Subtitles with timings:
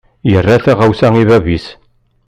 [0.31, 1.65] Yerra taɣawsa i bab-is.